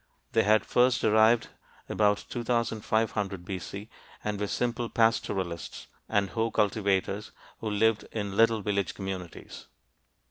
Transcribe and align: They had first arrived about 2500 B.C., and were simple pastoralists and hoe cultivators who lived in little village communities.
They 0.31 0.41
had 0.41 0.65
first 0.65 1.03
arrived 1.03 1.49
about 1.87 2.25
2500 2.27 3.45
B.C., 3.45 3.87
and 4.23 4.39
were 4.39 4.47
simple 4.47 4.89
pastoralists 4.89 5.85
and 6.09 6.31
hoe 6.31 6.49
cultivators 6.49 7.29
who 7.59 7.69
lived 7.69 8.05
in 8.11 8.35
little 8.35 8.63
village 8.63 8.95
communities. 8.95 9.67